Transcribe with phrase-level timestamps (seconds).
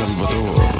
[0.00, 0.70] Salvador.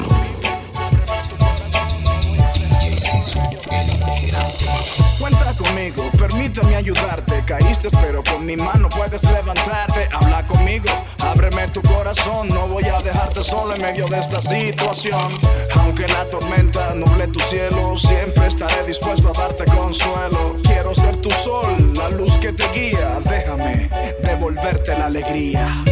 [5.19, 7.43] Cuenta conmigo, permíteme ayudarte.
[7.45, 10.09] Caíste, pero con mi mano puedes levantarte.
[10.11, 10.89] Habla conmigo,
[11.19, 12.47] ábreme tu corazón.
[12.47, 15.27] No voy a dejarte solo en medio de esta situación.
[15.75, 20.57] Aunque la tormenta nuble tu cielo, siempre estaré dispuesto a darte consuelo.
[20.63, 23.19] Quiero ser tu sol, la luz que te guía.
[23.29, 23.87] Déjame
[24.23, 25.83] devolverte la alegría.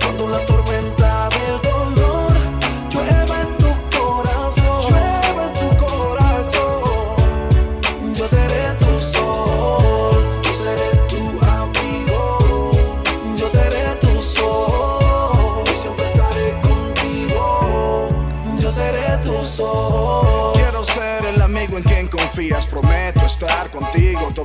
[0.00, 1.99] Cuando la tormenta del dolor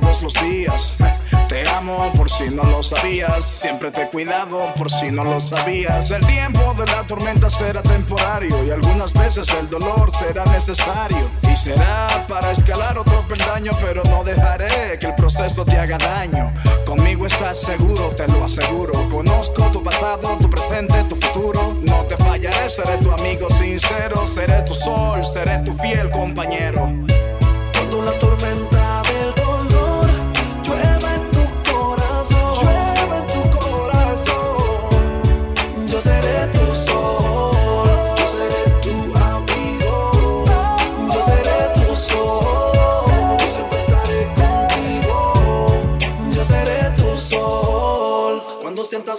[0.00, 0.96] todos los días.
[1.48, 3.44] Te amo por si no lo sabías.
[3.44, 6.10] Siempre te he cuidado por si no lo sabías.
[6.10, 11.30] El tiempo de la tormenta será temporario y algunas veces el dolor será necesario.
[11.50, 16.52] Y será para escalar otro peldaño, pero no dejaré que el proceso te haga daño.
[16.84, 19.08] Conmigo estás seguro, te lo aseguro.
[19.08, 21.78] Conozco tu pasado, tu presente, tu futuro.
[21.82, 24.26] No te fallaré, seré tu amigo sincero.
[24.26, 26.92] Seré tu sol, seré tu fiel compañero.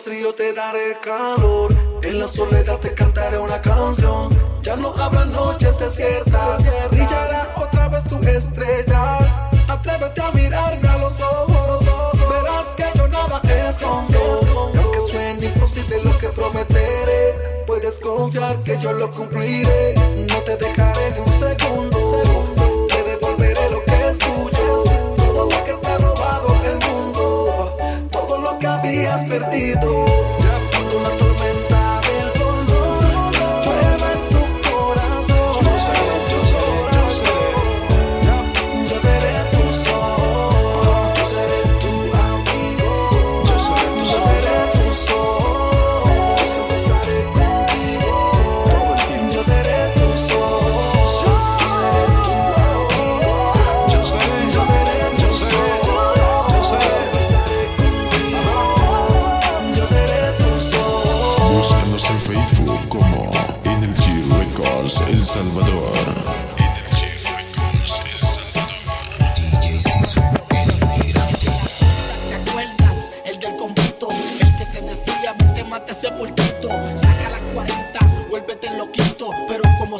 [0.07, 4.29] Frío te daré calor, en la soledad te cantaré una canción.
[4.61, 9.49] Ya no habrá noches desiertas, brillará otra vez tu estrella.
[9.67, 11.81] Atrévete a mirarme a los ojos,
[12.29, 14.71] verás que yo nada escondo.
[14.73, 19.93] Y aunque suene imposible lo que prometeré, puedes confiar que yo lo cumpliré.
[20.29, 22.56] No te dejaré ni un segundo,
[29.43, 30.06] habías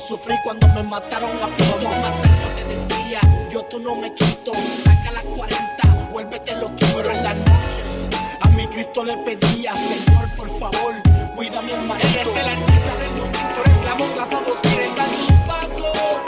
[0.08, 1.90] sufrí cuando me mataron a pito.
[1.90, 3.20] Matando te decía,
[3.52, 4.54] yo tú no me quito.
[4.84, 6.88] Saca las 40, vuélvete loquito.
[6.96, 8.08] Pero en las noches,
[8.40, 10.94] a mi Cristo le pedía, Señor, por favor,
[11.36, 12.08] cuida a mi hermanito.
[12.08, 16.27] Eres el artista del momento, eres la moda, todos quieren dar sus pasos.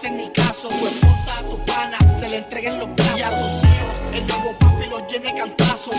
[0.00, 0.68] Hacen ni caso.
[0.68, 3.18] Tu esposa tu pana se le entreguen los brazos.
[3.18, 5.90] Y a tus hijos el nuevo papi los llene cantazo.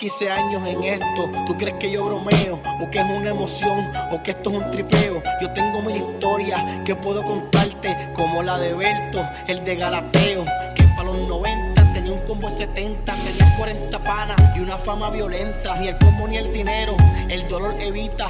[0.00, 1.30] 15 años en esto.
[1.46, 2.58] ¿Tú crees que yo bromeo?
[2.80, 3.86] ¿O que es una emoción?
[4.10, 5.22] ¿O que esto es un tripeo?
[5.42, 10.84] Yo tengo mil historias que puedo contarte, como la de Berto, el de Galateo, que
[10.96, 15.76] para los 90 tenía un combo de 70, tenía 40 panas y una fama violenta.
[15.76, 16.96] Ni el combo ni el dinero,
[17.28, 18.26] el dolor evita.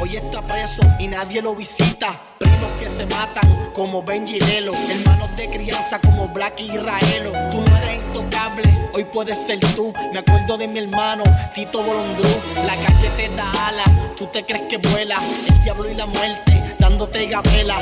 [0.00, 2.18] Hoy está preso y nadie lo visita.
[2.38, 7.30] Primos que se matan como Benji Lelo, hermanos de crianza como Black y Israelo.
[7.52, 9.92] Tú no eres intocable, hoy puedes ser tú.
[10.12, 11.24] Me acuerdo de mi hermano
[11.54, 12.28] Tito Bolondru.
[12.66, 15.16] La calle te da alas, tú te crees que vuela.
[15.48, 17.78] El diablo y la muerte dándote gabela.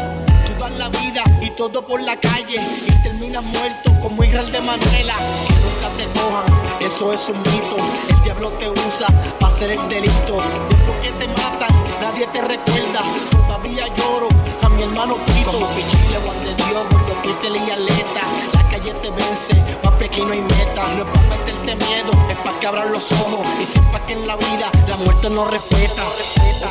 [0.46, 4.60] Tú das la vida y todo por la calle y terminas muerto como Israel de
[4.60, 5.14] Manuela.
[5.46, 7.76] Que nunca te cojan, eso es un mito.
[8.08, 9.06] El diablo te usa
[9.38, 10.36] para hacer el delito.
[10.68, 11.70] Después que te matan,
[12.00, 13.02] nadie te recuerda.
[13.30, 14.28] Todavía lloro
[14.62, 15.50] a mi hermano Pito.
[15.50, 18.49] Como Pichile, Juan de Dios, Gordo Peter y Aleta.
[18.80, 19.54] Calle te vence,
[19.84, 20.86] más pequeño y meta.
[20.96, 23.46] No es para meterte miedo, es para que abran los ojos.
[23.60, 26.02] Y sepa que en la vida la muerte no respeta.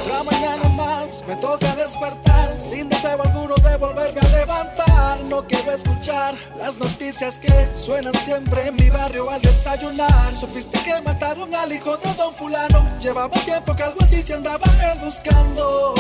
[0.02, 5.20] Otra mañana más me toca despertar sin deseo alguno de volverme a levantar.
[5.26, 10.34] No quiero escuchar las noticias que suenan siempre en mi barrio al desayunar.
[10.34, 12.84] Supiste que mataron al hijo de don fulano.
[13.00, 15.94] Llevaba tiempo que algo así se andaba él buscando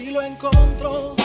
[0.00, 1.16] y lo encontró.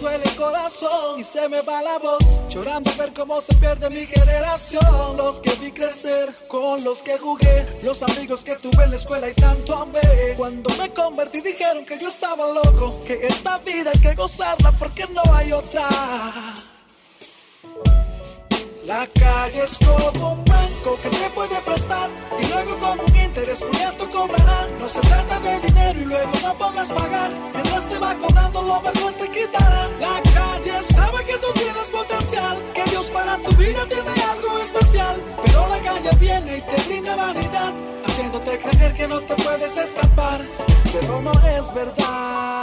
[0.00, 2.42] Duele el corazón y se me va la voz.
[2.48, 5.16] Llorando a ver cómo se pierde mi generación.
[5.16, 7.66] Los que vi crecer, con los que jugué.
[7.82, 10.00] Los amigos que tuve en la escuela y tanto amé.
[10.36, 13.02] Cuando me convertí dijeron que yo estaba loco.
[13.06, 15.88] Que esta vida hay que gozarla porque no hay otra.
[18.86, 23.64] La calle es como un banco que te puede prestar y luego con un interés
[23.64, 24.68] muy alto cobrará.
[24.78, 27.32] No se trata de dinero y luego no podrás pagar.
[27.52, 29.88] Mientras te va cobrando lo mejor te quitará.
[29.98, 35.16] La calle sabe que tú tienes potencial, que Dios para tu vida tiene algo especial.
[35.44, 37.74] Pero la calle viene y te brinda vanidad,
[38.06, 40.42] haciéndote creer que no te puedes escapar.
[40.92, 42.55] Pero no es verdad.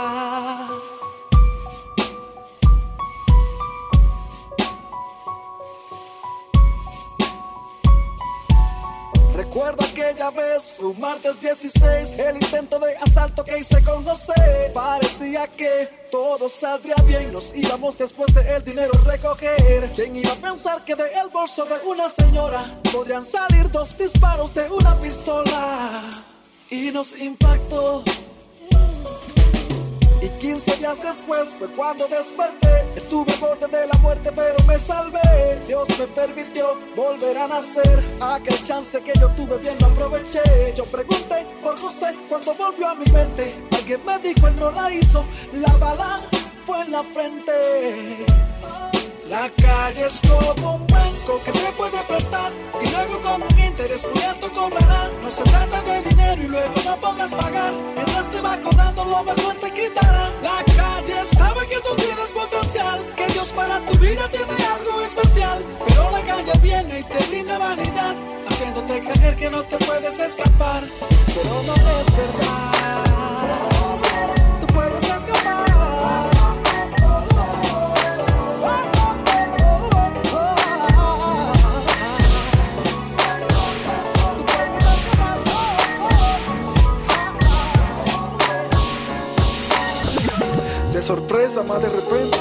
[9.34, 14.70] Recuerdo aquella vez, fue un martes 16, el intento de asalto que hice con José.
[14.72, 19.90] Parecía que todo saldría bien, nos íbamos después de el dinero recoger.
[19.96, 24.70] ¿Quién iba a pensar que del bolso de una señora podrían salir dos disparos de
[24.70, 26.02] una pistola?
[26.70, 28.04] Y nos impactó.
[30.22, 32.93] Y 15 días después fue cuando desperté.
[33.14, 35.20] Estuve borde de la muerte, pero me salvé.
[35.68, 38.02] Dios me permitió volver a nacer.
[38.20, 40.42] Aquel chance que yo tuve bien lo aproveché.
[40.74, 43.54] Yo pregunté por José cuando volvió a mi mente.
[43.70, 45.24] Alguien me dijo, él no la hizo.
[45.52, 46.22] La bala
[46.66, 47.52] fue en la frente.
[49.28, 54.06] La calle es como un banco que te puede prestar y luego con un interés
[54.28, 55.10] alto cobrará.
[55.22, 57.72] No se trata de dinero y luego no podrás pagar.
[57.94, 60.30] Mientras te va cobrando lo mejor te quitará.
[60.42, 65.64] La calle sabe que tú tienes potencial, que Dios para tu vida tiene algo especial.
[65.86, 68.14] Pero la calle viene y te brinda vanidad,
[68.48, 70.84] haciéndote creer que no te puedes escapar.
[71.34, 73.03] Pero no es verdad.
[91.54, 92.38] Sorpresa, más de repente.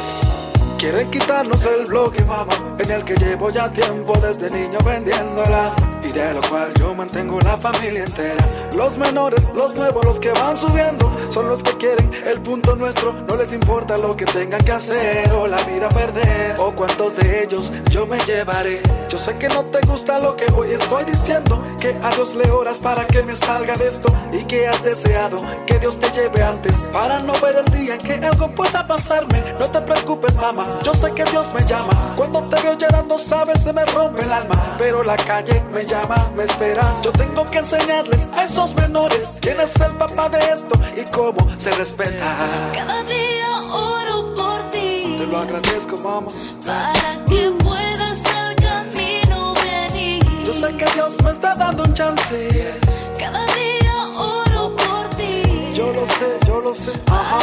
[0.77, 5.74] Quieren quitarnos el bloque, mamá, en el que llevo ya tiempo desde niño vendiéndola.
[6.03, 8.46] Y de lo cual yo mantengo la familia entera.
[8.75, 13.13] Los menores, los nuevos, los que van subiendo, son los que quieren el punto nuestro.
[13.13, 16.60] No les importa lo que tengan que hacer o la vida perder.
[16.60, 18.82] O cuántos de ellos yo me llevaré.
[19.08, 21.63] Yo sé que no te gusta lo que hoy estoy diciendo.
[21.79, 24.13] Que a Dios le oras para que me salga de esto.
[24.34, 26.89] Y que has deseado que Dios te lleve antes.
[26.91, 29.41] Para no ver el día en que algo pueda pasarme.
[29.58, 30.79] No te preocupes, mamá.
[30.84, 32.13] Yo sé que Dios me llama.
[32.15, 34.75] Cuando te veo llorando, sabes, se me rompe el alma.
[34.77, 36.83] Pero la calle me llama, me espera.
[37.03, 41.48] Yo tengo que enseñarles a esos menores quién es el papá de esto y cómo
[41.57, 42.72] se respeta.
[42.74, 46.27] Cada día oro por ti Te lo agradezco, mamá.
[46.65, 50.24] para que puedas el camino venir.
[50.45, 52.79] Yo sé que Dios me está dando un chance.
[53.19, 56.91] Cada día oro por ti Yo lo sé, yo lo sé.
[57.12, 57.39] Ajá.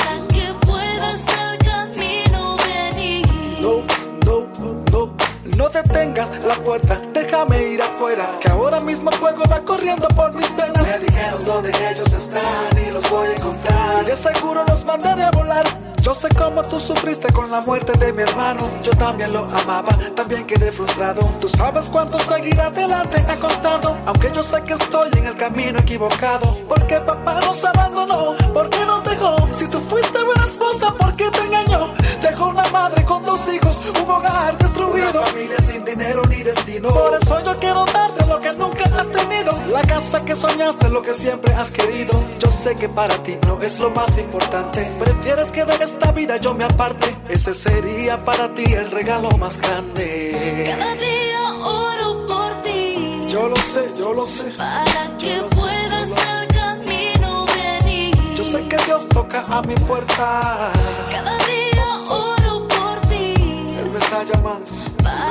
[6.00, 8.26] Detengas la puerta, déjame ir afuera.
[8.40, 10.82] Que ahora mismo fuego va corriendo por mis venas.
[10.82, 14.02] Me dijeron dónde ellos están y los voy a encontrar.
[14.02, 15.64] Y de seguro los mandaré a volar.
[16.02, 18.66] Yo sé cómo tú sufriste con la muerte de mi hermano.
[18.82, 21.20] Yo también lo amaba, también quedé frustrado.
[21.40, 23.96] Tú sabes cuánto seguir adelante ha costado.
[24.06, 26.56] Aunque yo sé que estoy en el camino equivocado.
[26.68, 29.36] Porque papá nos abandonó, porque nos dejó.
[29.52, 31.90] Si tú fuiste buena esposa, ¿por qué te engañó?
[32.22, 35.20] Dejó una madre con dos hijos, un hogar destruido.
[35.20, 36.88] Una familia sin dinero ni destino.
[36.88, 39.52] Por eso yo quiero darte lo que nunca has tenido.
[39.72, 42.12] La casa que soñaste, lo que siempre has querido.
[42.38, 44.90] Yo sé que para ti no es lo más importante.
[44.98, 47.14] Prefieres que de esta vida yo me aparte.
[47.28, 50.74] Ese sería para ti el regalo más grande.
[50.76, 53.22] Cada día oro por ti.
[53.28, 54.44] Yo lo sé, yo lo sé.
[54.56, 56.28] Para que Yo puedas sé.
[56.28, 58.16] al camino venir.
[58.34, 60.72] Yo sé que Dios toca a mi puerta.
[61.10, 63.34] Cada día oro por ti.
[63.78, 64.66] Él me está llamando,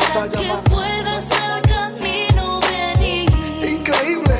[0.09, 3.29] Que puedas al camino venir.
[3.61, 4.39] Increíble,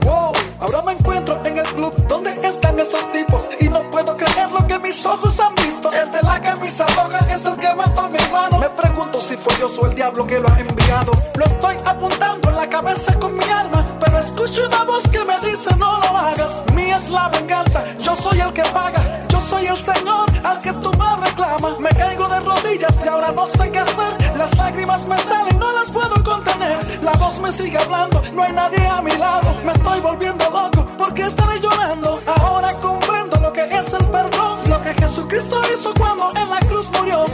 [0.00, 0.32] wow.
[0.58, 4.66] Ahora me encuentro en el club donde están esos tipos y no puedo creer lo
[4.66, 5.92] que mis ojos han visto.
[5.92, 8.58] El de la camisa roja es el que mató a mi hermano.
[8.60, 11.12] Me pregunto si fue Dios o el diablo que lo ha enviado.
[11.36, 15.74] Lo estoy apuntando la cabeza con mi arma, pero escucho una voz que me dice
[15.78, 16.62] no lo hagas.
[16.74, 19.00] Mía es la venganza, yo soy el que paga.
[19.30, 21.78] Yo soy el Señor al que tú me reclama.
[21.78, 24.12] Me caigo de rodillas y ahora no sé qué hacer.
[24.36, 26.78] Las lágrimas me salen, no las puedo contener.
[27.02, 29.54] La voz me sigue hablando, no hay nadie a mi lado.
[29.64, 32.20] Me estoy volviendo loco porque estaré llorando.
[32.26, 34.60] Ahora comprendo lo que es el perdón.
[34.68, 37.24] Lo que Jesucristo hizo cuando en la cruz murió.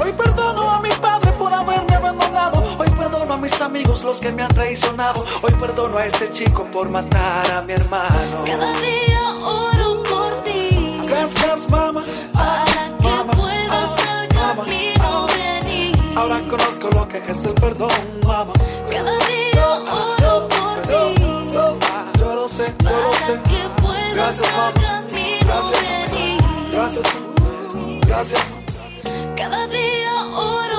[4.16, 5.24] Los que me han traicionado.
[5.42, 8.44] Hoy perdono a este chico por matar a mi hermano.
[8.46, 11.00] Cada día oro por ti.
[11.06, 12.00] Gracias, mamá.
[12.32, 12.64] Para
[12.98, 15.26] que Mamá, puedas ah, mamá, camino ah.
[15.60, 15.96] venir.
[16.16, 17.90] Ahora conozco lo que es el perdón,
[18.26, 18.52] mamá.
[18.90, 21.22] Cada día oro por ti.
[21.52, 23.32] Yo, lo sé, yo lo sé.
[23.32, 24.72] Para que puedas Gracias, mamá.
[24.72, 25.82] camino Gracias,
[26.72, 27.06] gracias,
[28.06, 28.44] gracias.
[29.36, 30.75] Cada día oro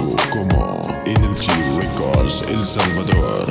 [0.00, 3.46] Como NLG Records El Salvador.